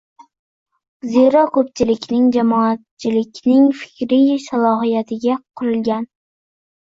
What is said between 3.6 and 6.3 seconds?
fikriy salohiyatiga qurilgan